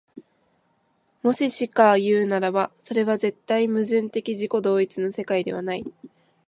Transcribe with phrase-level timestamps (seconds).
[1.21, 5.83] もししかいうならば、それは絶対矛盾的自己同一の世界ではない。